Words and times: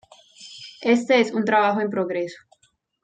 Este 0.81 1.21
es 1.21 1.31
un 1.31 1.45
trabajo 1.45 1.79
en 1.79 1.91
progreso. 1.91 2.39